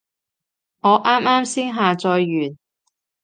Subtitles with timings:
[0.79, 2.09] 我啱啱先下載
[2.49, 2.57] 完